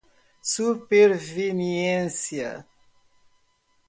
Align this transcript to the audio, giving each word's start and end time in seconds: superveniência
superveniência 0.41 2.65